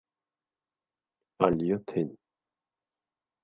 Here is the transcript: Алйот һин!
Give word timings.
Алйот 1.49 1.95
һин! 1.99 2.13